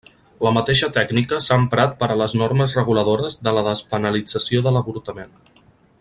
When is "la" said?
0.45-0.51, 3.59-3.65